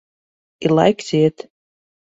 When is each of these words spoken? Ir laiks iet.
Ir 0.65 0.75
laiks 0.79 1.09
iet. 1.21 1.37